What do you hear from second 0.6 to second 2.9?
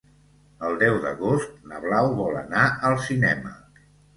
El deu d'agost na Blau vol anar